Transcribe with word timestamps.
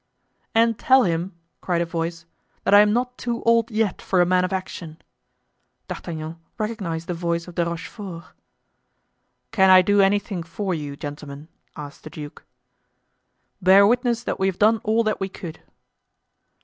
"And 0.55 0.79
tell 0.79 1.03
him," 1.03 1.35
cried 1.61 1.79
a 1.79 1.85
voice, 1.85 2.25
"that 2.63 2.73
I 2.73 2.79
am 2.79 2.91
not 2.91 3.19
too 3.19 3.43
old 3.43 3.69
yet 3.69 4.01
for 4.01 4.19
a 4.19 4.25
man 4.25 4.43
of 4.43 4.51
action." 4.51 4.97
D'Artagnan 5.87 6.39
recognized 6.57 7.05
the 7.05 7.13
voice 7.13 7.47
of 7.47 7.53
De 7.53 7.63
Rochefort. 7.63 8.23
"Can 9.51 9.69
I 9.69 9.83
do 9.83 10.01
anything 10.01 10.41
for 10.41 10.73
you, 10.73 10.95
gentlemen?" 10.95 11.49
asked 11.75 12.03
the 12.03 12.09
duke. 12.09 12.43
"Bear 13.61 13.85
witness 13.85 14.23
that 14.23 14.39
we 14.39 14.47
have 14.47 14.57
done 14.57 14.81
all 14.83 15.03
that 15.03 15.19
we 15.19 15.29
could." 15.29 15.59